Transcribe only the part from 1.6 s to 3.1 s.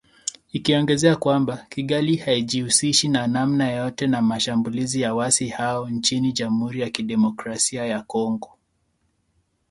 “Kigali haijihusishi